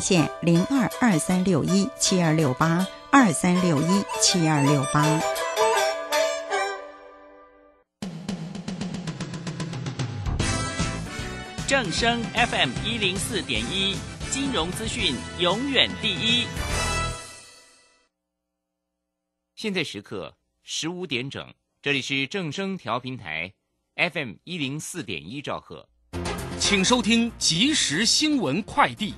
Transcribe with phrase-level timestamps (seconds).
[0.00, 5.04] 线零二二三六一七二六八二三六一七二六八。
[11.66, 13.94] 正声 FM 一零四点一，
[14.30, 16.46] 金融资讯永远第一。
[19.54, 21.52] 现在时刻十五点整，
[21.82, 23.52] 这里是正声调频台
[23.96, 25.86] FM 一零四点一兆赫，
[26.58, 29.14] 请收听即时新闻快递。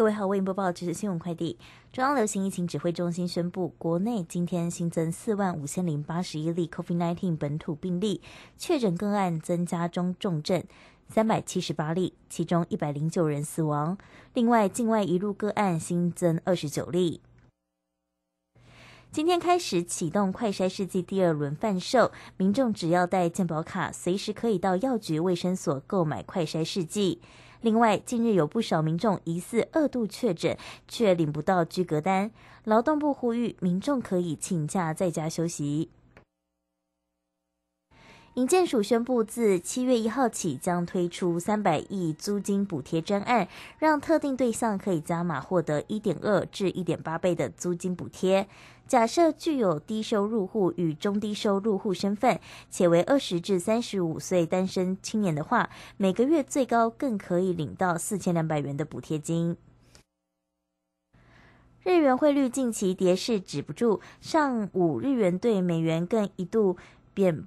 [0.00, 1.58] 各位好，为您播报即时新闻快递。
[1.92, 8.22] 中央流行疫情指挥中心宣布，国内今天新增四万五千零八十一例 COVID-19 本土病例，
[8.56, 10.64] 确诊个案增加中重症
[11.06, 13.98] 三百七十八例，其中一百零九人死亡。
[14.32, 17.20] 另外，境外一入个案新增二十九例。
[19.12, 27.20] 今天开始启动快筛试剂第二轮贩售，民众只要带健保卡，随时可以到药局、卫生所购买快筛试剂。
[27.62, 30.56] 另外，近日有不少民众疑似二度确诊，
[30.88, 32.30] 却领不到居隔单。
[32.64, 35.90] 劳动部呼吁民众可以请假在家休息。
[38.34, 48.46] 营建署宣布，自七月一号起将推出三百亿租金补贴专案，让特定对象可以加码获得一点二至一点八倍的租金补贴。
[48.90, 59.56] 假设具有低收入户与中低收入户身份，且为二十至三十五岁单身青年的话，每个月最高更可以领到四千两百元的补贴金。
[61.84, 66.76] 日元汇率近期跌势止不住，上午日元对美元更一度
[67.14, 67.46] 贬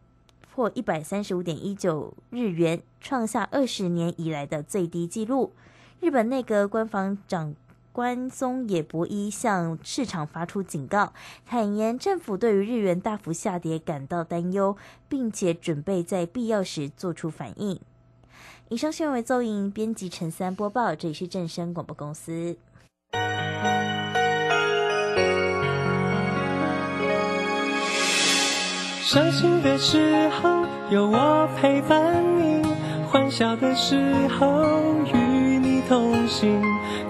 [0.49, 5.51] 破一百三十五点一九日元，创下二十年以来的最低纪录。
[5.99, 7.53] 日本内阁官房长。
[7.93, 11.13] 关松野博一向市场发出警告，
[11.45, 14.75] 坦言政府对于日元大幅下跌感到担忧，
[15.07, 17.79] 并且准备在必要时做出反应。
[18.69, 22.57] 以上新闻为奏音编辑陈三播报，这里是正声广播公司。
[29.03, 32.65] 伤心的时候有我陪伴你，
[33.05, 34.65] 欢笑的时候
[35.05, 36.72] 与你同行。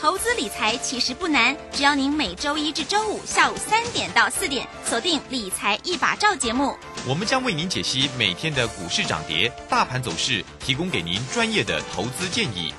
[0.00, 12.72] 投资理财其实不难，只要您每周一至周五下午三点到四点锁定《理财一把照》节目，我们将为您解析每天的股市涨跌、大盘走势，提供给您专业的投资建议。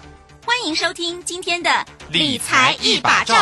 [0.46, 1.70] 欢迎收听今天的
[2.10, 3.36] 《理财一把照》。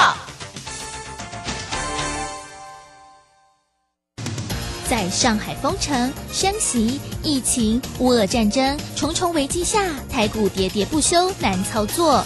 [4.90, 12.26] 在上海封城、升息、疫情、乌俄战争重重危机下，台股喋喋不休，难操作。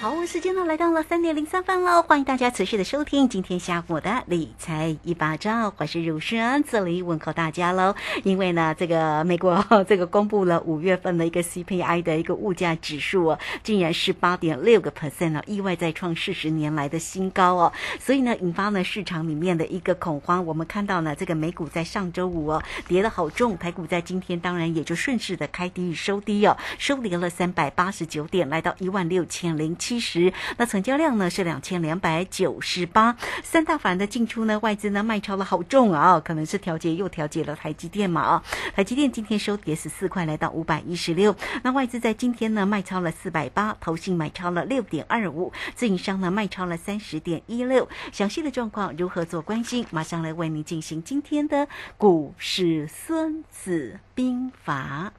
[0.00, 7.96] 好，时间呢来到了三点零三分喽，欢迎大家持续的收听今天下午的理财一把照，我是如轩，这里问候大家喽。
[8.22, 20.46] 因为呢，这个美国 这个公布了五月份的一个 CPI 的一个物价指数哦，竟然是八点六个 percent 哦，意外再创四十年来的新高哦，所以呢，引发了市场里面的一个恐慌。
[20.46, 29.87] 我们看到呢，这个美股在上周五哦跌得好重，台股在今天当然也就顺势的开低收低哦，收跌了三百八十九点，来到一万六千零七。
[29.88, 38.42] 七十，那成交量呢是两千两百九十八，三大反的进出呢，外资呢卖超了好重啊，可能是调节又调节了台积电嘛啊，
[38.76, 51.66] 台积电今天收跌十四块，来到五百一十六，那外资在今天呢卖超了四百八，投信买超了六点二五，自营商呢卖超了三十点一六，详细的状况如何做关心，马上来为您进行今天的
[51.96, 55.14] 股市孙子兵法，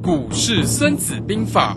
[0.00, 1.76] 股市孙子兵法。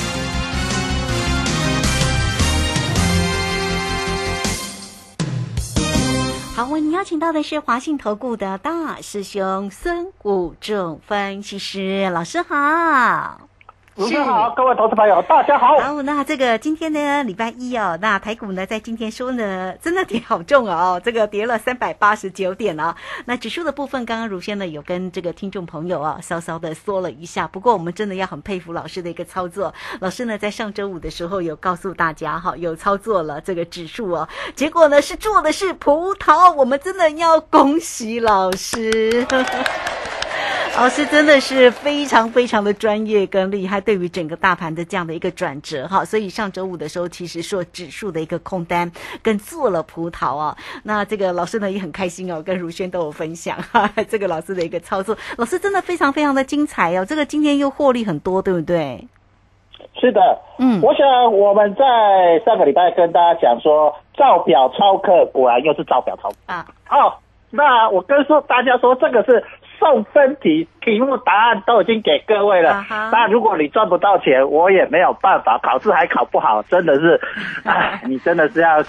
[6.61, 13.50] 好，为您邀请到的是华信投顾的大师兄孙武仲分析师老师好。
[13.93, 15.77] 主持人好，各位投资朋友，大家好。
[15.77, 22.95] 好，那这个今天呢，礼拜一哦，那台股呢，在今天收呢，真的跌好重哦，这个跌了三百八十九点啊。
[23.25, 27.45] 那指数的部分，刚刚如仙呢有跟这个听众朋友啊，稍稍的说了一下。
[27.49, 29.73] 不过我们真的要很佩服老师的一个操作。
[29.99, 39.27] 老师呢，在上周五的时候有告诉大家哈，有操作了这个指数哦，结果呢是做的是葡萄，我们真的要恭喜老师。
[40.81, 48.91] 老师真的是非常非常的专业跟厉害，对于整个大盘的这样的一个转折哈，所以上周五的时候，其实说指数的一个空单
[49.21, 59.07] 跟做了葡萄啊，那这个老师呢也很开心哦，跟如轩都有分享哈， 这个老师的一个操作，老师真的非常非常的精彩哦，这个今天又获利很多，对不对？
[59.99, 60.21] 是的，
[60.57, 61.05] 嗯，我想
[61.37, 61.83] 我们在
[62.43, 66.65] 上个礼拜跟大家讲说，照表超客，果然又是照表抄啊。
[66.89, 67.13] 哦，
[67.51, 69.43] 那我跟说大家说，这个是。
[69.81, 72.85] 送分题，题目答案都已经给各位了。
[73.11, 75.59] 那如果你赚不到钱，我也没有办法。
[75.63, 77.19] 考试还考不好，真的是，
[77.65, 78.83] 哎，你真的是要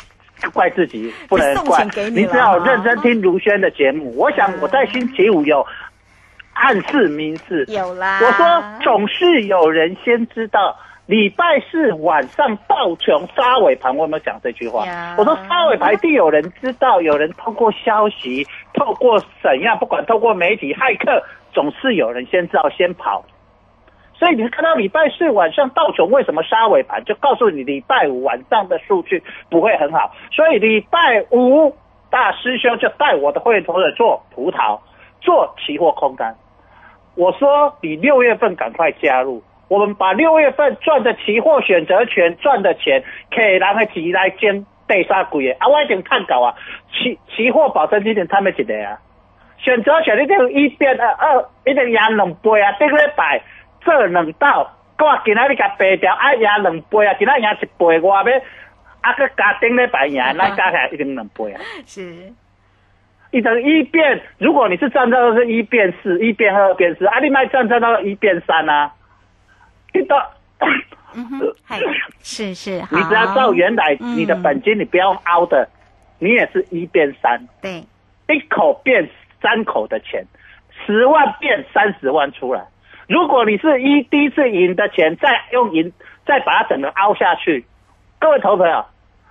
[0.52, 1.82] 怪自己，不能怪。
[2.10, 4.14] 你只要认真听卢轩的节目。
[4.18, 5.66] 我想我在星期五有
[6.52, 8.20] 暗示明示，有啦。
[8.22, 10.76] 我说总是有人先知道。
[11.06, 14.84] 礼拜四晚上道琼杀尾盘，我有没有讲这句话？
[15.18, 21.22] 我说杀尾盘一定有人知道，有人透过消息，透过怎样，不管透过媒体、骇客，
[21.52, 23.24] 总是有人先知道先跑。
[24.14, 29.20] 所以你看到礼拜四晚上道琼为什么杀尾盘，就告诉你礼拜五晚上的数据
[29.50, 30.14] 不会很好。
[30.30, 31.76] 所以礼拜五
[32.10, 34.78] 大师兄就带我的会员朋友做葡萄，
[35.20, 36.36] 做期货空单。
[37.16, 39.42] 我说你六月份赶快加入。
[39.72, 45.66] 我们把六月份赚的期货选择权赚的钱，给人的钱来兼第三季的啊！
[45.66, 46.54] 我已经看到啊，
[46.92, 48.98] 期期货保证金点他们一个啊，
[49.56, 52.76] 选择权你定一边二二一定赢两倍啊！
[52.78, 53.40] 这个礼拜
[53.80, 58.22] 做两道，我今仔日甲白掉啊赢两倍啊，今仔赢一倍我要
[59.00, 61.58] 啊个加顶礼拜赢， 那加起来一定两倍啊！
[61.86, 62.30] 是，
[63.30, 68.92] 一等一变，如果你是站到是一变四，一变二变四，啊，你卖站站到一变三啊！
[69.92, 70.30] 听到，
[71.14, 71.40] 嗯哼，
[72.22, 75.68] 是是，你只要照原来你的本金，你不要凹的，
[76.18, 77.84] 你也是一变三，对，
[78.28, 79.08] 一口变
[79.40, 80.24] 三口的钱，
[80.86, 82.64] 十万变三十万出来。
[83.08, 85.92] 如果你是一第一次赢的钱，再用赢，
[86.24, 87.64] 再把它整个凹下去，
[88.18, 88.84] 各位投朋友，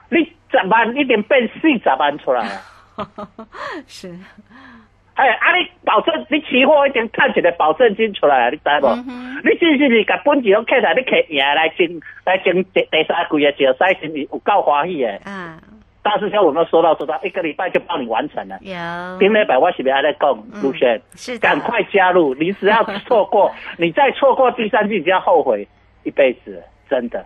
[0.09, 2.61] 你十万一点变四咋办出来了，
[3.87, 4.15] 是。
[5.15, 5.55] 哎，啊！
[5.55, 8.49] 你保证你期货已经看起来保证金出来啊！
[8.49, 8.95] 你知无？
[9.43, 10.93] 你是不是把本钱拢起来？
[10.93, 15.19] 你摕赢来争来争第第三季的决赛，是是有够欢喜的？
[15.25, 15.59] 嗯。
[16.03, 18.57] 大师兄，我们说到说到，一个礼拜就帮你完成了。
[18.61, 19.19] 有。
[19.19, 20.35] 平美百万是不是还在讲？
[20.63, 21.37] 陆轩，是。
[21.37, 22.33] 赶快加入！
[22.33, 25.67] 你只要错过， 你再错过第三季，你就要后悔
[26.03, 27.23] 一辈子，真的。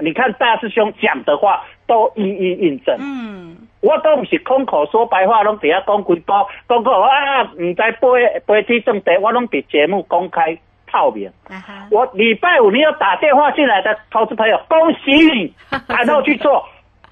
[0.00, 2.96] 你看大师兄讲的话都一一印证。
[2.98, 3.56] 嗯。
[3.80, 11.30] 我都不是空口说白话，拢底下讲几包，讲个啊，唔知背背起正题，我拢伫节目公开透明。
[11.90, 15.54] 我礼拜五你要打电话进来的投资朋友，恭喜你，
[15.88, 16.62] 然后去做，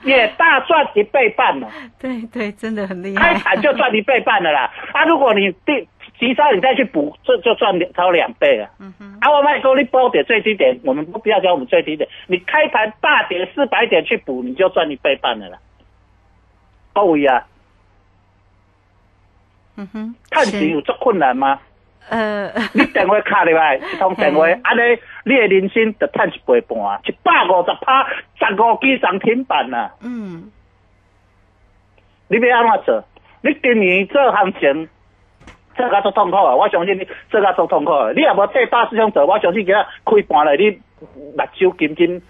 [0.05, 1.67] 也大赚一倍半了。
[1.99, 3.33] 对对，真的很厉害。
[3.33, 4.71] 开盘就赚一倍半了啦！
[4.93, 5.89] 啊，如果你第
[6.19, 8.69] 急杀你再去补，这就赚超两倍了。
[8.81, 9.19] 嗯哼。
[9.21, 15.59] 啊，我卖说你波点最低点，我们不要讲我们最低点，你开盘大跌四百点去补，你就赚一倍半了啦。
[16.93, 17.47] 各位啊，
[19.77, 21.61] 嗯哼，探钱有足困难吗？
[22.11, 29.91] 呃，你电话卡入来一通电话，安尼你的人生就赚一倍半，一百五十趴，十五支涨停板呐。
[30.01, 30.51] 嗯，
[32.29, 33.05] 你要安怎做？
[33.43, 34.89] 你今年做行情，
[35.79, 36.55] 做甲足痛苦啊！
[36.55, 42.23] 我相信你做甲足痛苦，你也无对大师兄做，我相信今仔开盘来，你目睭紧紧。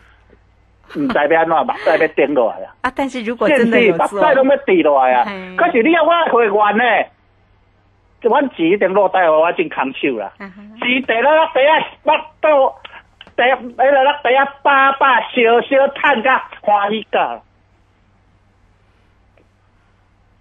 [0.95, 2.75] 唔知要安怎，目屎要顶落来啊！
[2.81, 5.25] 啊，但是如果真的有做，目屎拢要滴落来啊！
[5.59, 6.85] 可是你要我会员呢，
[8.23, 10.33] 阮钱一定落袋，我真空手啦。
[10.39, 12.75] 钱第了第啊，我到
[13.37, 17.43] 第迄个啦，第啊八百小小趁甲欢喜噶。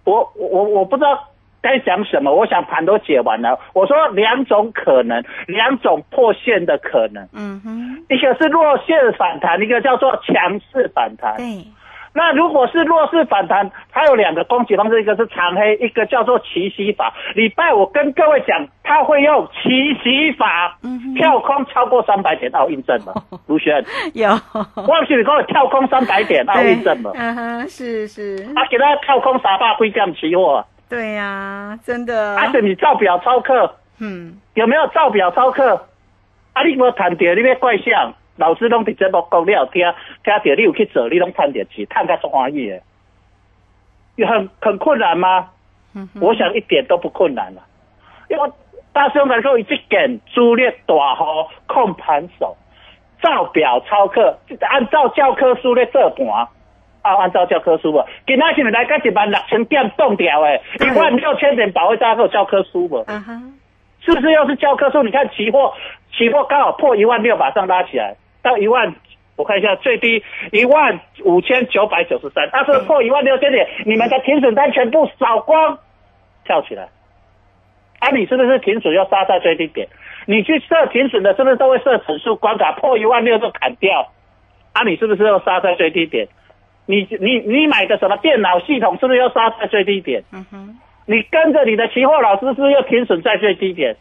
[0.04, 1.27] 我我我不知道。
[1.60, 2.34] 该讲什么？
[2.34, 3.58] 我想盘都解完了。
[3.74, 7.26] 我说两种可能，两种破线的可能。
[7.34, 11.36] 嗯哼，一个是弱线反弹，一个叫做强势反弹。
[11.36, 11.64] 对，
[12.14, 17.12] 那如果是弱势反弹，它有两个攻击方式，一个是长黑，一个叫做奇袭法。
[17.34, 20.78] 礼拜我跟各位讲，他会用奇袭法，
[21.16, 23.14] 跳空超过三百点，奥印证了。
[23.46, 23.84] 卢轩
[24.14, 27.12] 有，我不是你讲跳空三百点，奥印证了。
[27.14, 28.42] 嗯哼，是是。
[28.54, 30.64] 啊，给他跳空三百几点期货？
[30.88, 32.36] 对呀，真的。
[32.36, 35.86] 而且你照表操课，嗯，有没有照表操课？
[36.54, 38.14] 啊，你无谈到你要怪相。
[38.36, 39.82] 老师拢伫节目讲，你有听
[40.24, 42.80] 听到你有去做，你拢赚点钱，赚个足欢喜的。
[44.16, 45.50] 有很很困难吗？
[46.20, 47.62] 我想一点都不困难了。
[48.28, 48.50] 因为
[48.92, 52.56] 大师兄来说，一件朱列大号控盘手，
[53.20, 56.48] 照表操课，按照教科书咧做盘。
[57.08, 60.60] 啊，按照教科书无，今仔是咪来个一万六千点冻掉诶？
[60.80, 62.96] 一万六千点保卫战有教科书无？
[63.06, 63.40] 啊哈，
[64.00, 65.02] 是不是又是教科书？
[65.02, 65.72] 你看期货，
[66.12, 68.16] 期货刚好破一万六，马上拉起来。
[68.42, 68.94] 到一万，
[69.36, 70.22] 我看一下最低
[70.52, 75.78] 一万五千九百九十三，但是破一万六千点，你们的停损单全部扫光，
[76.44, 76.88] 跳起来。
[78.00, 79.88] 啊，你是不是停损要杀在最低点？
[80.26, 84.12] 你去设停损的，是不是都会设指数关卡破一万六就砍掉？
[84.72, 86.28] 啊，你是不是要杀在最低点？
[86.88, 90.24] 你你你买的什么电脑系统，是不是要杀在最低点？
[90.32, 90.78] 嗯哼。
[91.04, 93.94] 你跟着你的期货老师，是不是要停损在最低点？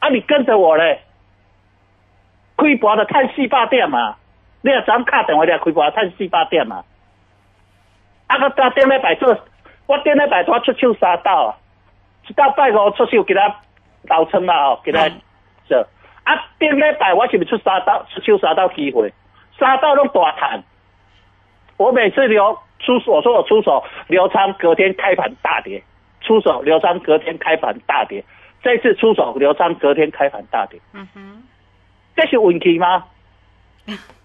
[0.00, 1.00] 啊，你跟着我嘞。
[2.58, 4.16] 开博的探四百点嘛，
[4.60, 6.84] 你若昨敲电话来开盘探四百点嘛，
[8.26, 9.34] 啊个打顶礼拜做，
[9.86, 11.56] 我顶礼拜我出手三道啊，
[12.28, 13.56] 一到拜五出手给他
[14.06, 15.08] 倒仓嘛哦，给他
[15.66, 15.86] 做，
[16.24, 19.10] 啊顶礼拜我是不是出三道出手三道机会，
[19.58, 20.62] 三道拢大赚，
[21.80, 25.82] 我每次留出手，我说我出手留仓隔天开盘大跌，
[26.20, 28.22] 出手留仓隔天开盘大跌，
[28.62, 31.42] 这次出手留仓隔天开盘大跌，嗯哼。
[32.14, 33.04] 这是运气吗？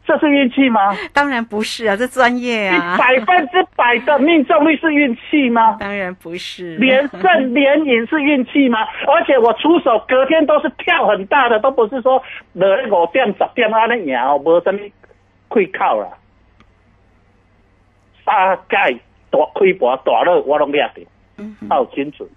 [0.05, 0.93] 这是运气吗？
[1.13, 2.97] 当然不是啊，这专业啊！
[2.97, 5.77] 百分之百的命中率是运气吗？
[5.79, 6.75] 当然不是。
[6.75, 8.79] 连胜连赢是运气吗？
[9.07, 12.21] 而且我出手隔天都是跳很大的，都不是说
[12.51, 14.79] 落五点十点安尼赢哦，无什么
[15.47, 16.09] 亏靠啦。
[18.25, 18.91] 大概
[19.29, 21.01] 大开盘大了，我拢掠着，
[21.69, 22.27] 好精准。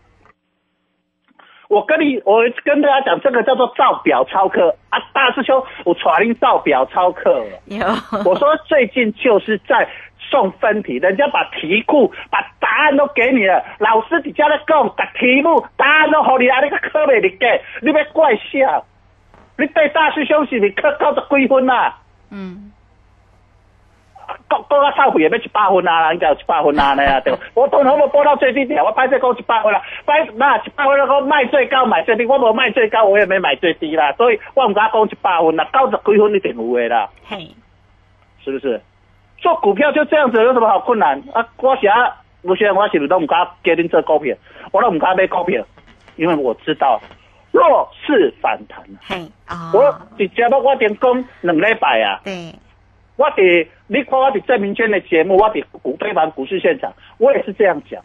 [1.69, 7.45] 我跟你，我跟大家讲，这个叫做造表抄课啊，大师兄，我传令照表抄课。
[7.67, 7.87] 有，
[8.25, 9.87] 我说最近就是在
[10.19, 18.87] 送分题，人家把题库、把答案都给你了，老师底下在讲，答题目、答案都好你啊，你个科没你给，你别怪笑，
[19.59, 21.93] 你对大师兄是你考考十几分呐？
[22.31, 22.73] 嗯。
[24.49, 27.35] 高高到超回也要一百分啊，人家有一百分啊，那样对。
[27.55, 37.09] 我通常我播到最低点，我拍这讲一百分啦，拍那一百分那个卖最高买最低，我无卖最高，我也没买最低啦，所以我唔敢讲一百分啦，九十几分一定有的啦。
[37.27, 37.49] 嘿，
[38.43, 38.81] 是不是？
[39.39, 41.47] 做股票就这样子，有什么好困难啊？
[41.59, 41.89] 我写
[42.43, 44.35] 有些人我是不都唔敢给恁做股票，
[44.73, 45.63] 我都唔敢买股票，
[46.17, 47.01] 因为我知道
[47.53, 48.83] 弱势反弹。
[49.07, 49.17] 嘿，
[49.49, 52.21] 哦，我直接我点讲两礼拜啊。
[52.25, 52.55] 对。
[53.19, 58.01] 我伫你看我伫郑明娟的节目，我伫股推盘股市现场，我也是这样讲。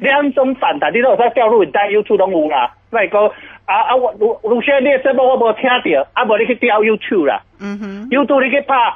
[0.00, 2.72] 两种反弹，你都有在掉入你带 YouTube 拢有啦。
[2.90, 3.26] 外讲
[3.64, 7.42] 啊啊，我卢卢轩你的节目我无听到，啊无你去调 YouTube 啦。
[7.58, 8.94] 嗯哼，YouTube 你去拍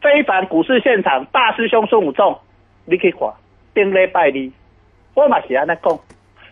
[0.00, 2.36] 非凡股市现场大师兄孙武仲，
[2.84, 3.20] 你可以看。
[3.74, 4.50] 顶礼拜二，
[5.14, 5.98] 我嘛是安尼讲。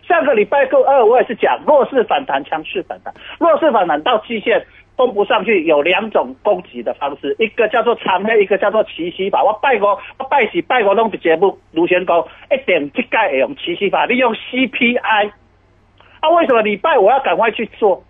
[0.07, 4.65] 上个礼拜二我也是讲弱势反弹，强势反弹，弱势反弹到期限。
[4.97, 9.43] 攻不上去有两种攻击的方式，一个叫做长黑，一个叫做奇袭法。
[9.43, 15.31] 我拜过，我拜喜拜过弄的节目，卢先公一点这个用奇袭法，利用 CPI。
[16.19, 18.03] 啊，为什么礼拜我要赶快去做？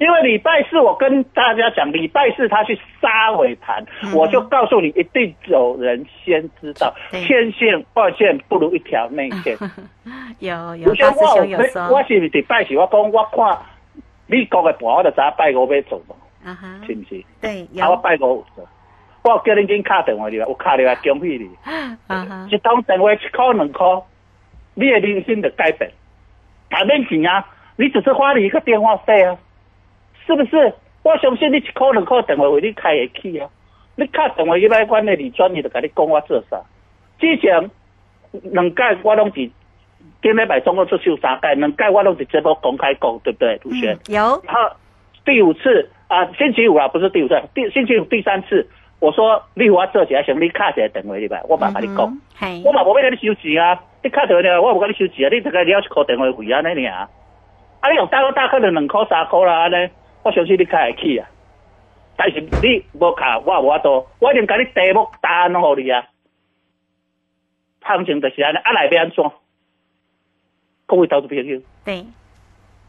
[0.00, 3.84] 因为礼拜四我跟大家讲，礼拜四他去杀尾盘，
[4.14, 9.56] 我就告诉你，一定有人先知道，千线万线不如一条内线。
[10.38, 13.58] 有有，有说，我是礼拜四我讲我看。
[14.28, 16.14] 美国的盘我就知拜五要做嘛，
[16.86, 17.24] 是不是？
[17.40, 18.68] 对，啊，我拜五做，
[19.24, 21.50] 我叫恁紧敲电话你，我敲你来恭喜你。
[22.54, 23.86] 一通电话一块 两块，
[24.74, 25.90] 你的人生就改变。
[26.70, 27.44] 谈免钱啊，
[27.76, 29.36] 你只是花你一个电话费啊，
[30.26, 30.74] 是不是？
[31.02, 33.48] 我相信你一块两块电话为你开得起啊。
[33.96, 36.60] 你敲电话一百关的你专业就跟你讲我做啥。
[37.18, 37.70] 之前
[38.52, 39.50] 两届我拢是。
[40.20, 43.60] 今礼拜总共出手三届，两届我拢是直播公开讲，对不对？
[43.62, 44.20] 卢轩有。
[44.44, 44.70] 然后
[45.24, 48.66] 第五次啊，星期五啊，不是第五次，第星期五第三次，
[48.98, 52.20] 我说你我做起来，想你卡起来等位礼拜，我嘛跟你讲，
[52.64, 57.08] 我嘛无要跟你收钱啊，你卡电话我无跟你收钱啊，你这个你要去扣电话费啊，那里啊，
[57.80, 59.88] 啊你用大哥大可能两块三块啦，安尼，
[60.24, 61.28] 我相信你卡会起啊，
[62.16, 66.04] 但是你无卡，我无法多，我已经甲你题目答案拢给你啊。
[67.82, 69.24] 行情就是安尼，啊来要安怎？
[70.88, 72.02] 各位投资朋友，对，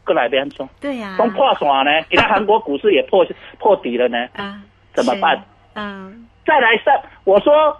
[0.06, 0.66] 过来要安怎？
[0.80, 3.26] 对呀、从破线呢， 现在韩国股市也破
[3.58, 4.62] 破底了呢，啊，
[4.94, 5.38] 怎么办？
[5.74, 7.76] 嗯，再来上，我说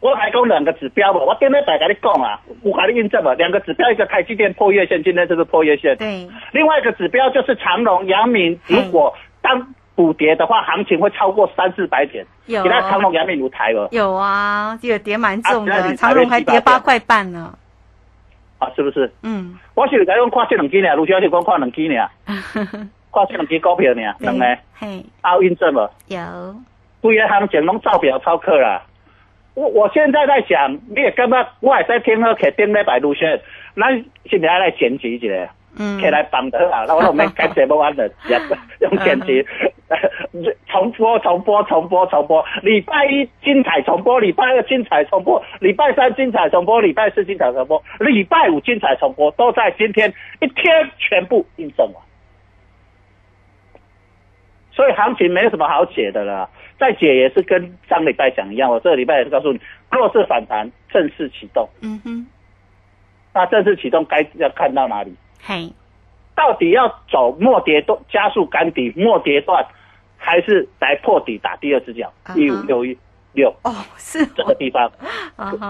[0.00, 12.26] 我还讲两个指标嘛，我今天在跟你讲啊，我给你印证嘛，两个指标，一个台积电破月线，今天就是破月线，对，另外一个指标就是长隆、阳明，如果当补跌的话，行情会超过三四百点。
[12.46, 17.56] 有现在长隆、阳明如台了有啊，这个跌蛮重的，你长隆还跌八块半呢。
[18.60, 19.10] 啊，是不是？
[19.22, 22.06] 嗯，我是在讲看这两支呢，卢小姐讲看两支呢，
[23.12, 24.44] 看这两支股票呢，两个
[24.78, 25.90] 嘿，啊有印证无？
[26.06, 26.54] 有，
[27.00, 28.82] 规个行情拢照表操课啦。
[29.54, 33.40] 我我现在在想，你也感觉我还在听好客顶礼拜路线，
[33.74, 33.90] 咱
[34.26, 35.50] 是不是来剪辑一下？
[35.78, 38.08] 嗯起来绑得啊，那我都没改节目完了，
[38.80, 39.46] 用剪辑，
[40.66, 52.02] 重播重播重播重播，礼拜一精彩重播，礼拜二精彩重播，礼拜三精彩重播，礼拜四精彩重播，礼拜五精彩重播，都在今天一天全部印证完。
[54.72, 61.68] 所以行情没有什么好解的了，再解也是跟上礼拜讲一样，我这个礼拜也是告诉你，弱势反弹正式启动。
[61.82, 62.26] 嗯哼，
[63.34, 65.14] 那正式启动该要看到哪里？
[65.42, 65.72] 嘿，
[66.36, 69.66] 到底要走末跌段加速赶底末跌段，
[70.20, 72.96] 还是来破底打第二只脚一五六一
[73.32, 74.24] 六哦，是。
[74.36, 74.92] 这个地方？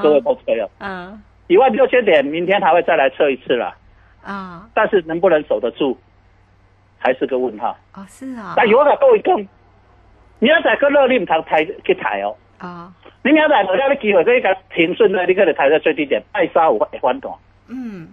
[0.02, 1.22] 各位投资朋友，嗯。
[1.46, 3.74] 一万六千点，明天还会再来测一次了，
[4.22, 5.96] 啊，但是能不能守得住，
[6.98, 7.76] 还是个问号。
[7.94, 9.34] 哦是啊，但是我甲各位讲，
[10.38, 12.36] 明仔载个热你唔通抬去抬哦。
[12.58, 12.92] 啊，
[13.24, 17.32] 你明仔载有了你机会，可以甲平顺了，你可能抬在最低点，拜沙有会反弹。
[17.66, 18.08] 嗯，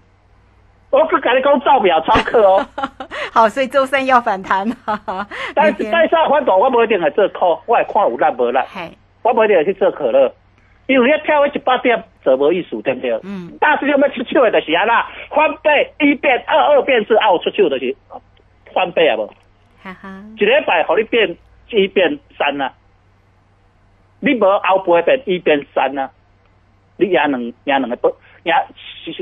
[0.89, 2.65] 我 cứ 跟你讲照表超课哦，
[3.37, 5.91] 好，所以周三要反弹， 哈哈，但是明天。
[5.91, 8.89] 拜三反弹我不一定会做空，我会看有力无力，嘿，
[9.21, 10.33] 我不一定会去做可乐，
[10.87, 13.19] 因为你跳去一百点做无意思，对不对？
[13.21, 17.95] 嗯，大师兄要出手的就是安啦，翻倍一变二，二变四，啊有出手就是
[18.73, 19.27] 翻倍啊无，
[19.83, 21.37] 哈哈，一礼拜互你变
[21.69, 22.73] 一变三啊，
[24.19, 26.09] 你无后背变一变三啊，
[26.97, 28.09] 你赢两赢两个保
[28.41, 28.53] 赢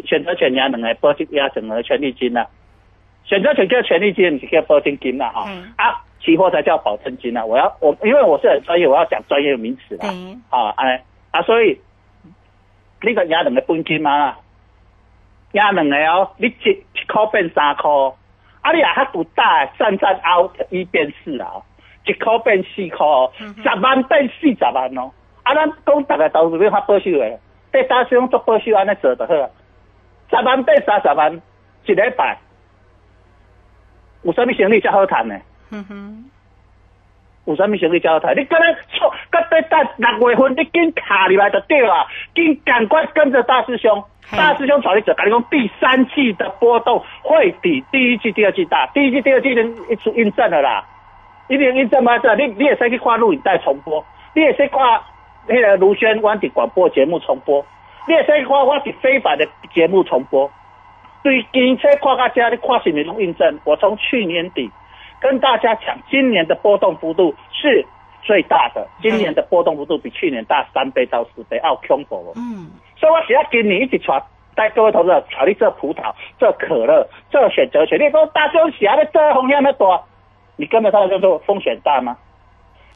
[0.05, 2.47] 选择权赢两个保证赢整个权利金啊，
[3.25, 5.73] 选择权叫权利金，是叫保证金啦哈、嗯。
[5.77, 7.43] 啊，期货才叫保证金啦。
[7.43, 10.07] 我要我因为我是很专业，我要讲专业名词啦。
[10.09, 11.79] 对，啊，哎啊，所以
[13.01, 14.37] 你个赢两个本金嘛啦，
[15.53, 18.15] 赢两个哦，你一一箍变三箍，
[18.61, 21.51] 啊，你也较不大，站站凹一变四啊，
[22.05, 25.11] 一箍变四箍哦，十万变四十万哦，
[25.43, 27.39] 啊，咱讲大家投资要发保守的，
[27.71, 29.49] 对大师兄做保守安尼做就好啊，
[30.29, 31.33] 十万变三十万，
[31.85, 32.37] 一礼拜，
[34.25, 35.39] 有啥物生意才好谈呢？
[35.69, 36.25] 哼哼，
[37.45, 38.31] 有啥物生意才好谈？
[38.35, 44.03] 你跟咱错，搁对等六月份，你紧卡入来就对啦，紧赶快跟着大师兄。
[44.31, 50.83] 大师兄找你走，跟你讲第三季的波动会比第一季、第二季大，第一季、第二季已经一出印证了啦，
[51.47, 52.17] 一定印证吗？
[52.17, 54.79] 这你你也使去看录影带重播，你也使看
[55.47, 57.63] 那个卢轩湾的广播节目重播，
[58.07, 60.49] 你也使看我的非法的节目重播。
[61.25, 63.59] 对，今车看到这，你看是民拢印证。
[63.63, 64.69] 我从去年底
[65.19, 67.83] 跟大家讲，今年的波动幅度是
[68.21, 72.33] 最大的，今年的波动幅度比去年大三倍到四倍，奥恐怖哦。
[72.35, 74.21] 嗯，所以我只要今年一起传
[74.53, 77.99] 带各位投资者，考虑这葡萄、这可乐、这选择权。
[77.99, 79.99] 你说大中喜啊，这风险那么多，
[80.57, 82.15] 你跟着他叫做风险大吗？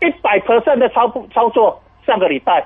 [0.02, 2.64] 一百 percent 的操操作，上个礼拜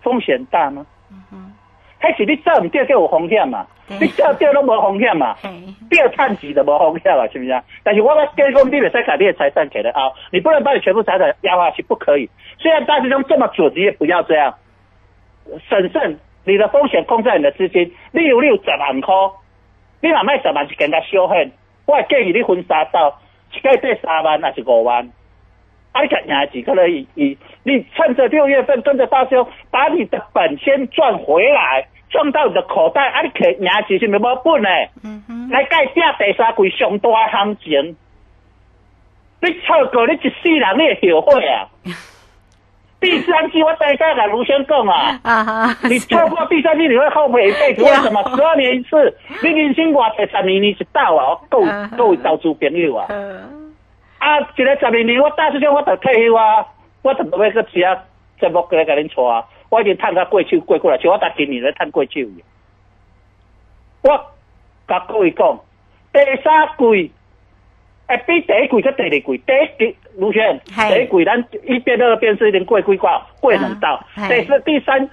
[0.00, 0.86] 风险大吗？
[1.30, 1.52] 嗯
[1.98, 3.64] 还是你做唔对，叫有风险嘛？
[3.98, 5.34] 对你掉掉都无风险嘛？
[5.42, 5.50] 嘿，
[5.90, 7.62] 第二探级的无风险嘛，是不是？
[7.82, 12.28] 但是我要跟讲，你得再把你的财产给了啊，你不能把你全部财产压下去，不可以。
[12.58, 14.54] 虽然大师兄这么准，你也不要这样，
[15.68, 17.92] 审慎，你的风险控在你的资金。
[18.12, 19.14] 你有你有十万块，
[20.00, 21.52] 你若卖十万是更加小险，
[21.86, 23.18] 我会建议你分三刀，
[23.52, 25.10] 一个月三万还是五万。
[25.92, 34.68] 啊，你看赢几个人以以，你趁着六月份跟着大师兄，把你的本先赚回来，赚到你的口袋，啊，你可赢几是咪无本呢？
[35.02, 37.96] 嗯哼，来介拼第三季上大行情，
[39.40, 41.66] 你错过你一世人你会后悔啊！
[43.00, 47.82] 第三季我大概来卢先讲啊，你错过第三季你会后悔一辈子。
[47.84, 48.22] 为什么？
[48.36, 51.36] 十二年一次， 你人生偌济十年你一到啊！
[51.48, 53.72] 各位嗯各位投资朋友啊，嗯
[54.18, 56.64] 啊，一个十二年我大师兄我就退休啊，
[57.02, 57.80] 我就要去吃
[58.40, 62.28] 节目过来甲恁带啊，我已经趁到过手过过来，像我逐今年咧趁过手去。
[64.02, 64.26] 我
[64.86, 65.58] 甲各位讲，
[66.12, 67.10] 第三季，
[68.08, 75.08] 诶，比第一季跟第二季，第一季卢轩，第一季咱一变二变四已经过几挂，过两道，啊第四第三。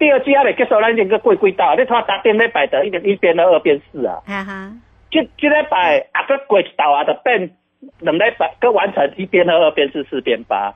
[0.00, 4.20] 第二季还没结束，咱已经个过几道，你看打顶礼拜的一点一变二，二变四啊。
[4.26, 4.72] 哈哈，
[5.12, 7.54] 这这礼拜啊个过一道啊，就变
[8.00, 10.74] 两礼拜，个完成一变二，二变四，四变八，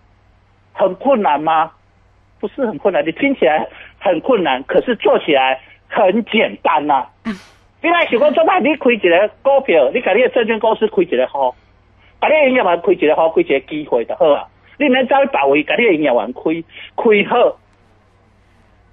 [0.75, 1.73] 很困难吗？
[2.40, 3.66] 不是很困难，你听起来
[3.99, 7.07] 很困难，可是做起来很简单呐、
[7.83, 11.55] 你来想讲做歹，你开一个股票，你甲你的证券公司开一个号，
[12.20, 14.44] 甲你的营业员开一个号，开一个机会就好啊。
[14.79, 16.42] 你免走去别位，甲你的营业员开
[16.96, 17.57] 开好，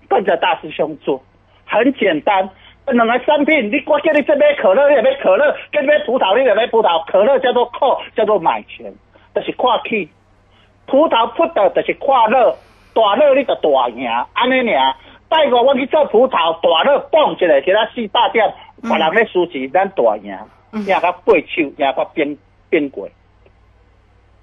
[0.07, 1.23] 跟着大师兄做，
[1.65, 2.49] 很简单。
[2.85, 7.01] 两个产品，你我叫你这买可乐，你也买可乐；跟买葡萄，你也买葡萄。
[7.05, 8.93] 可乐叫做 call，叫做买权，
[9.33, 10.09] 就是看起。
[10.85, 12.53] 葡萄 put 就是跨乐，
[12.93, 14.95] 大乐你就大赢，安尼尔。
[15.29, 18.53] 拜五我去做葡萄，大乐蹦一个，其他四百点，
[18.83, 20.37] 别人咧输钱，咱大赢，
[20.73, 22.37] 赢到八手，赢到变
[22.69, 23.09] 变过。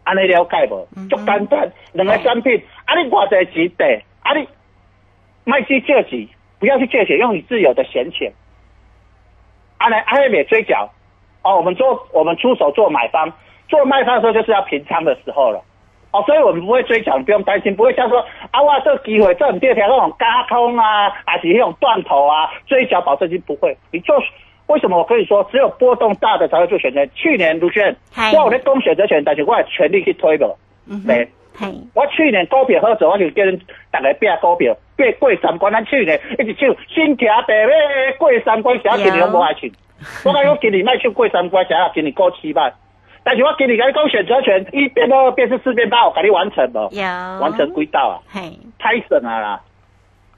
[0.02, 0.88] 安尼了解无？
[1.08, 4.48] 足简单，两个产品，啊你偌侪钱得，啊你
[5.44, 6.26] 卖去借钱，
[6.58, 8.32] 不要去借钱，用你自有的闲钱。
[9.78, 10.90] 安尼安尼也追缴。
[11.42, 13.32] 哦，我们做我们出手做买方，
[13.68, 15.62] 做卖方的时候就是要平仓的时候了。
[16.12, 23.76] 哦，所以我们不会追缴，你不用担心，不会像说啊，哇，这个机会，这种第二条那种嘎空啊，还是那种断头啊，追缴保证金不会。
[23.92, 24.20] 你做
[24.66, 27.06] 为什么我跟你说，只有波动大的才会做选择？
[27.14, 30.46] 去年卢轩，嗨我有在攻选择权，但是我也全力去推的。
[30.88, 35.72] 嗯对哼，嘿，我去年股票好做，我就叫人大家拼股票，拼过三关。
[35.72, 37.72] 咱去年一直唱新听白马
[38.18, 39.70] 过三关，谁今年拢无爱唱。
[40.24, 42.72] 我讲我今年卖唱过三关，谁啊今年过七万。
[43.22, 46.88] 但是我今年甲你讲选择权，一变二变是四变八，我给你完成无？
[46.92, 47.02] 有
[47.40, 48.14] 完成几道啊？
[48.32, 48.40] 嘿，
[48.78, 49.60] 歹算啊啦，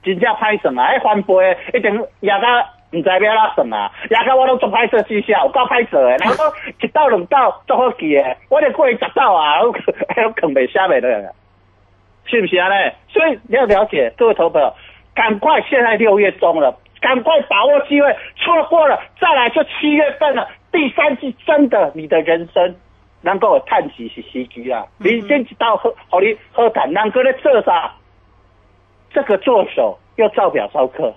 [0.03, 0.93] 真正歹算啊！
[0.93, 1.35] 迄翻倍
[1.73, 6.17] 的一定赢到毋知要哪算啊，赢到我拢做歹势绩效，有够歹做的。
[6.17, 6.45] 然后
[6.81, 11.33] 一道两道做好记的，我连过十道啊，还还有坑袂写袂了，
[12.25, 12.69] 是不是啊？
[12.69, 12.93] 呢？
[13.09, 14.75] 所以你要了解各位投朋友，
[15.15, 22.75] 赶快现在六月中了，赶快把握机会，错过了再来就七月份了，第三季真的你的人生。
[23.25, 27.93] 能够有趁时是时机啦，你先知道好，互你喝谈，能够咧做啥？
[29.13, 31.15] 这个做手又照表操课，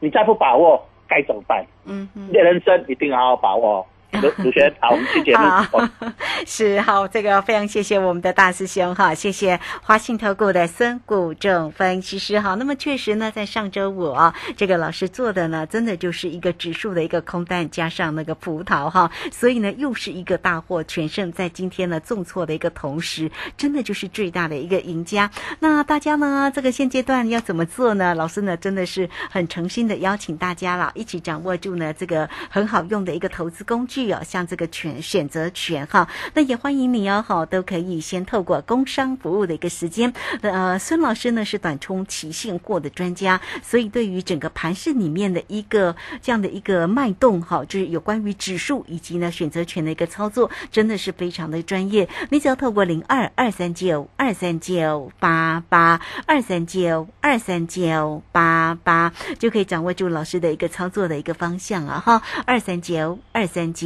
[0.00, 1.64] 你再不把握该怎么办？
[1.84, 2.32] 嗯嗯你。
[2.32, 4.20] 的人生一定要好好把握哦。
[4.22, 5.44] 卢卢轩，好，我们去节目。
[5.44, 5.88] 好，
[6.46, 12.54] 是好，这个非常谢谢我们的大师兄哈，谢谢华信投顾的孙谷正分析师哈。
[12.54, 25.30] 那么确实呢，在上周五啊，这个老师做的呢，真的就是一个指数的一个空单加上那个葡萄哈，所以呢，又是一个大获全胜，在今天呢重挫的一个同时，真的就是最大的一个赢家。
[25.60, 28.14] 那大家呢，这个现阶段要怎么做呢？
[28.14, 52.08] 老师呢，真的是很诚心的邀请大家啦，一起掌握住呢这个很好用的一个投资工具哦，像这个权选择权哈，那也欢迎你哦，好，都可以先透过工商服务的一个时间，呃，孙老师呢是短冲期现货的专家，所以对于整个盘市里面的一个这样的一个脉动哈，就是有关于指数以及呢选择权的一个操作，真的是非常的专业。
[52.30, 62.22] 你只要透过零二二三九二三九八八二三九二三九八八，就可以掌握住老师的一个操作的一个方向了哈。
[62.44, 63.85] 二三九二三九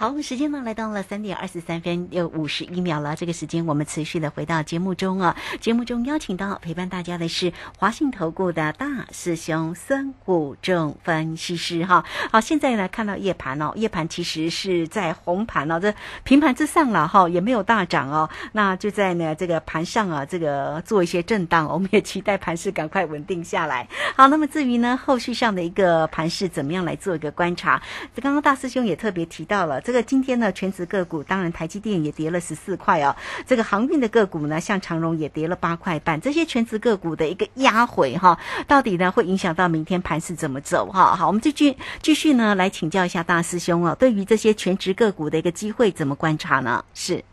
[0.00, 3.16] 好，时间呢来到了三点二十三分又五十一秒了。
[3.16, 5.34] 这个时间我们持续的回到节目中啊。
[5.60, 12.04] 节目中邀请到陪伴大家的是华信投顾的大师兄孙谷正分析师哈。
[12.30, 18.30] 好，现在来看到夜盘哦，夜盘其实是在红盘哦，这平盘之上了哈，也没有大涨哦。
[18.52, 23.88] 那就在呢这个盘上啊，这个做一些震荡，我们也期待盘势赶快稳定下来。
[24.14, 27.82] 好，那么至于呢后续上的一个盘势怎么样来做一个观察？
[28.22, 29.82] 刚刚大师兄也特别提到了。
[29.88, 33.16] 这个今天呢，全职个股当然台积电也跌了十四块哦。
[33.46, 36.20] 这个航运的个股呢，像长荣也跌了八块半。
[36.20, 41.16] 这些全职个股的一个压回哈，到底呢会影响到明天盘势怎么走哈？
[41.16, 46.84] 好，我们继续继续呢来请教一下大师兄哦，对于这些全职个股的一个机会怎么观察呢？
[46.92, 47.24] 是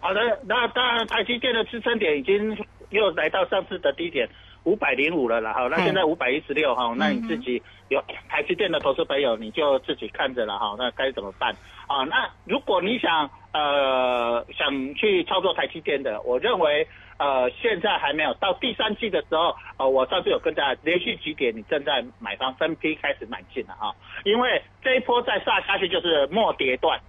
[0.00, 4.28] 好的，那当然台积电的支撑点已经又来到上次的低点
[4.64, 11.54] 五百零五了啦，哈，那现在五百一十六哈，那你自己有台积电的投资朋友，你就自己看着了哈，那该怎么办
[11.86, 12.04] 啊？
[12.04, 16.86] 那如果你想呃想去操作台积电的，我认为
[17.18, 23.94] 呃现在还没有到第三季的时候，呃，我上次有跟大家连续几点，你正在买方分批开始买进了哈，
[24.24, 27.00] 因为这一波再下下去就是末跌段，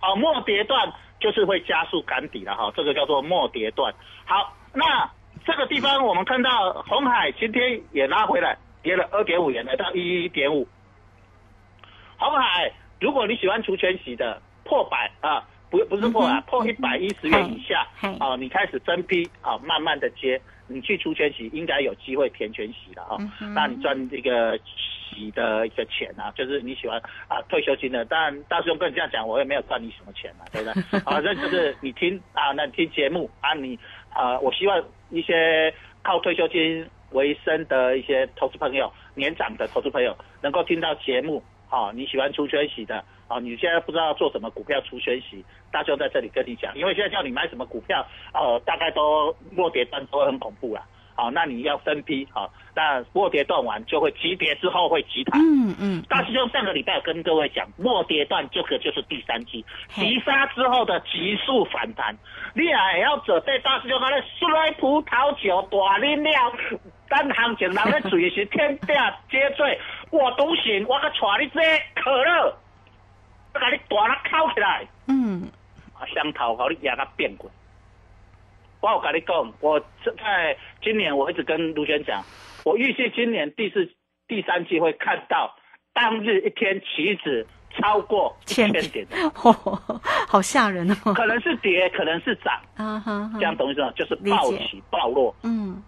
[0.00, 3.94] 啊，末跌段就是会加速赶底了哈，这个叫做末跌段。
[4.26, 5.08] 好，那。
[5.48, 10.68] 这个地方我们看到红海今天也拉回来，跌了二点五元，来到一点五。
[12.18, 17.88] 红海，如果你喜欢除权息的破百啊，不不是破啊，破一百一十元以下
[18.20, 23.16] 啊，你开始增批啊，慢慢的接，你去除权息应该有机会填全息了啊，
[23.54, 31.00] 那你赚这个息的一个钱啊，就是你喜欢啊退休金的，但大师兄跟你这样讲，我也没有赚你什么钱嘛，对不对？
[31.06, 33.78] 啊，这就是你听啊，那听节目啊，你
[34.10, 34.82] 啊，我希望。
[35.10, 45.42] 一些靠退休金为生的一些投资朋友，年长的投资朋友能够听到节目，好，你喜欢出圈息的，好，你现在不知道做什么股票出圈息，
[45.72, 50.84] 大兄在这里跟你讲，因为现在叫你买什么股票，呃，大概都落跌段都很恐怖了。
[51.18, 55.40] 好，那你要分批好，那末跌段完就会急跌之后会急弹。
[55.40, 56.00] 嗯嗯。
[56.08, 62.16] 大师兄上个礼拜跟各位讲，末跌段这个就是第三期急杀之后的急速反弹。
[62.54, 66.32] 你也要准备大师兄讲的摔葡萄酒大饮料，
[67.08, 68.94] 等行情人咧醉时天顶
[69.28, 69.76] 接罪，
[70.12, 71.60] 我独行，我个带你这
[72.00, 72.56] 可乐，
[73.54, 74.86] 我甲你大力敲起来。
[75.08, 75.50] 嗯。
[75.98, 77.50] 啊，香头好你压个变过。
[78.80, 82.22] 我有跟你讲，我在今年我一直跟卢轩讲，
[82.64, 83.90] 我预计今年第四、
[84.26, 85.54] 第三季会看到
[85.92, 91.12] 当日一天期指超过一千点， 好吓人哦！
[91.14, 93.92] 可能是跌，可能是涨，啊哈，这样懂意思吗？
[93.96, 95.34] 就是暴起暴落。
[95.42, 95.82] 嗯，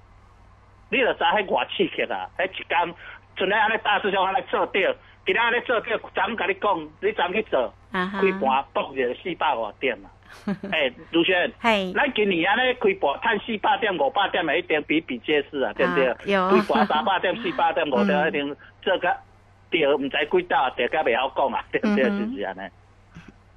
[0.90, 2.28] 你就知迄外刺激啊！
[2.38, 2.94] 迄一天，
[3.36, 4.92] 像咧安尼大师兄安尼做掉，
[5.24, 8.40] 其他安尼做掉，昨跟你讲，你昨去做，开盘
[8.72, 10.10] 博着四百多点嘛。
[10.72, 16.06] 哎，卢轩，嘿，咱今年安尼开盘赚四百点、五百点，一定比比皆是啊，对不对？
[16.32, 19.16] 有开盘三百点、四百点、五点，一定这个
[19.70, 22.04] 掉唔知几大，跌个未好讲啊，对不对？
[22.04, 22.60] 就是安尼。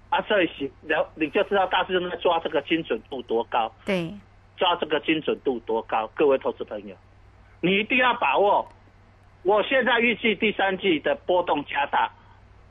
[0.10, 3.72] 啊，所以是，然后你就知道大师兄在抓这个精准度多高。
[3.86, 4.14] 对，
[4.58, 6.96] 抓这个精准度多高，各位投资朋友，
[7.62, 8.68] 你一定要把握。
[9.44, 12.12] 我现在预计第三季的波动加大。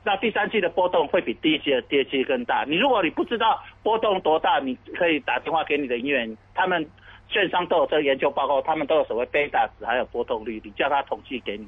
[0.03, 2.65] 那第三季的波动会比第一季的跌季更大。
[2.67, 6.85] 你如果你不知道波动多大，你可以打电话给你的营业员，他们
[7.29, 11.67] 券商都有这个研究报告，他们都有所谓贝塔值还有波动率，你叫他统计给你，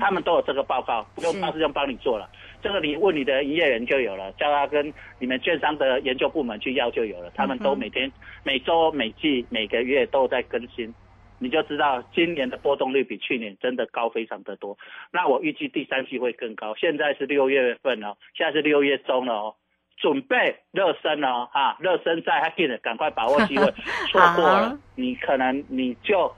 [0.00, 2.28] 他们都有这个报告，不用大师兄帮你做了。
[2.62, 8.10] 这个你问你的营业员就有了，叫他跟你们券商的研究部门去要就有了，他们都每天、
[8.42, 10.92] 每周、每季、每个月都在更新。
[11.38, 14.76] 你就知道今年的波动率比去年真的高非常的多。
[15.12, 16.74] 那我预计第三季会更高。
[16.74, 19.54] 现在是六月份哦，现在是六月中了哦，
[19.96, 23.70] 准备热身哦哈，热身赛还记得赶快把握机会，
[24.10, 26.34] 错过了你可能你就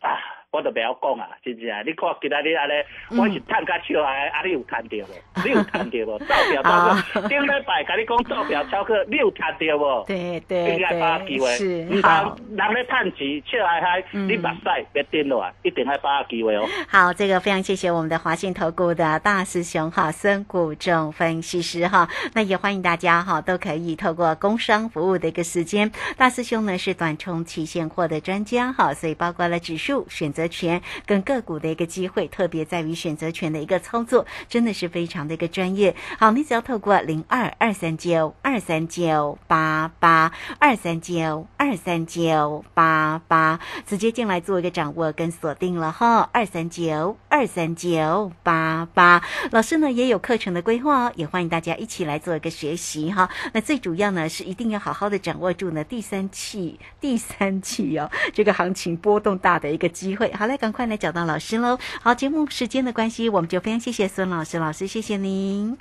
[0.00, 0.31] 啊。
[0.52, 1.80] 我都不要讲啊，是不是啊？
[1.80, 2.72] 你看其他你安尼，
[3.18, 5.08] 我是探家笑嗨，啊你有探到无？
[5.42, 6.18] 你有探到无？
[6.18, 10.04] 照表超过，顶礼拜跟你讲照表超过，你有探到无？
[10.06, 12.36] 对对对，是好。
[12.50, 16.68] 人咧探钱笑嗨嗨，你目屎别跌落来，一定要把握机会哦。
[16.86, 22.06] 好，这个非常谢谢我们的华信投顾的大师兄哈，孙谷仲分析师哈。
[22.34, 30.41] 那也欢迎大家哈，都可以透过工商服务的一个时间，大师兄呢是短冲期现货的专家哈，所以包括了指数选择。
[30.48, 35.94] 权跟个股的一个机会，特别在于选择权的一个操作，真的是非常的一个专业。
[36.18, 46.28] 好，你只要透过零二二三九二三九八八二三九二三九八八直接进来做一个掌握跟锁定了哈。
[46.32, 53.28] 二三九二三九八八，老师呢也有课程的规划哦，也欢迎大家一起来做一个学习哈。
[53.52, 60.31] 那最主要呢是一定要好好的掌握住呢第三期第三期哦这个行情波动大的一个机会。
[60.32, 61.78] 好嘞，赶快来找到老师喽！
[62.00, 65.76] 好，节目时间的关系，我们就非常谢谢孙老师，老师谢谢您。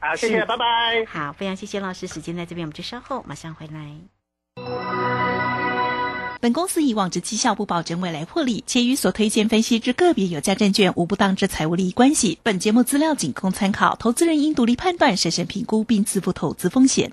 [0.00, 1.04] 好，谢谢，拜拜。
[1.06, 3.96] 好，非常谢谢老师，时间在这边，我们就稍后马上回来。
[6.40, 12.38] 本公司以往之绩效不保证未来获利，且与所推荐分析之个别有价证券无不当之财务利益关系。
[12.44, 17.12] 本节目资料仅供参考，投资人应独立判断、审慎评估并自负投资风险。